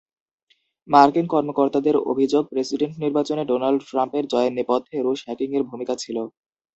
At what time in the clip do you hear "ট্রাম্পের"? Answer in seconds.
3.89-4.23